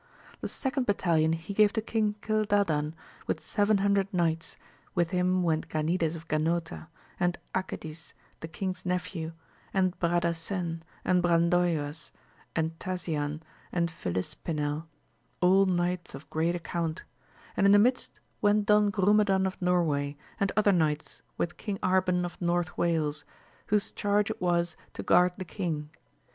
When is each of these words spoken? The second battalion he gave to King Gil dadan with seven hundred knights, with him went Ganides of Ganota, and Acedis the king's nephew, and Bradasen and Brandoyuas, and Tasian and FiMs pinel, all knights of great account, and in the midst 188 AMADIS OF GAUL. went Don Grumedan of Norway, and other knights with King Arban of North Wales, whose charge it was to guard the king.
The 0.39 0.47
second 0.47 0.87
battalion 0.87 1.33
he 1.33 1.53
gave 1.53 1.73
to 1.73 1.79
King 1.83 2.15
Gil 2.21 2.43
dadan 2.43 2.95
with 3.27 3.39
seven 3.39 3.77
hundred 3.77 4.11
knights, 4.11 4.57
with 4.95 5.11
him 5.11 5.43
went 5.43 5.69
Ganides 5.69 6.15
of 6.15 6.27
Ganota, 6.27 6.87
and 7.19 7.37
Acedis 7.53 8.15
the 8.39 8.47
king's 8.47 8.83
nephew, 8.83 9.33
and 9.75 9.95
Bradasen 9.99 10.81
and 11.05 11.21
Brandoyuas, 11.21 12.09
and 12.55 12.79
Tasian 12.79 13.43
and 13.71 13.89
FiMs 13.91 14.35
pinel, 14.43 14.87
all 15.39 15.67
knights 15.67 16.15
of 16.15 16.27
great 16.31 16.55
account, 16.55 17.03
and 17.55 17.67
in 17.67 17.71
the 17.71 17.77
midst 17.77 18.19
188 18.39 18.47
AMADIS 18.49 18.87
OF 18.87 18.91
GAUL. 18.91 19.05
went 19.05 19.27
Don 19.27 19.37
Grumedan 19.37 19.45
of 19.45 19.61
Norway, 19.61 20.17
and 20.39 20.51
other 20.57 20.71
knights 20.71 21.21
with 21.37 21.57
King 21.57 21.77
Arban 21.83 22.25
of 22.25 22.41
North 22.41 22.75
Wales, 22.75 23.23
whose 23.67 23.91
charge 23.91 24.31
it 24.31 24.41
was 24.41 24.75
to 24.93 25.03
guard 25.03 25.33
the 25.37 25.45
king. 25.45 25.91